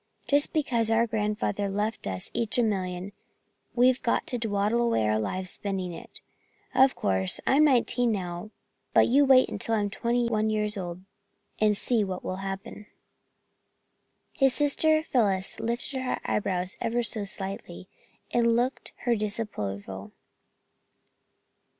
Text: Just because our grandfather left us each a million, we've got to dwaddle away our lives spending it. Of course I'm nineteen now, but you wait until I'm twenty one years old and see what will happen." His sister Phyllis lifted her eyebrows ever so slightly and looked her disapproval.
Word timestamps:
Just 0.25 0.51
because 0.51 0.89
our 0.89 1.05
grandfather 1.05 1.69
left 1.69 2.07
us 2.07 2.31
each 2.33 2.57
a 2.57 2.63
million, 2.63 3.11
we've 3.75 4.01
got 4.01 4.25
to 4.25 4.39
dwaddle 4.39 4.81
away 4.81 5.07
our 5.07 5.19
lives 5.19 5.51
spending 5.51 5.93
it. 5.93 6.21
Of 6.73 6.95
course 6.95 7.39
I'm 7.45 7.65
nineteen 7.65 8.11
now, 8.11 8.49
but 8.95 9.05
you 9.05 9.25
wait 9.25 9.47
until 9.49 9.75
I'm 9.75 9.91
twenty 9.91 10.27
one 10.27 10.49
years 10.49 10.75
old 10.75 11.03
and 11.59 11.77
see 11.77 12.03
what 12.03 12.23
will 12.23 12.37
happen." 12.37 12.87
His 14.33 14.55
sister 14.55 15.03
Phyllis 15.03 15.59
lifted 15.59 16.01
her 16.01 16.19
eyebrows 16.25 16.77
ever 16.81 17.03
so 17.03 17.23
slightly 17.23 17.87
and 18.33 18.55
looked 18.55 18.93
her 19.01 19.15
disapproval. 19.15 20.13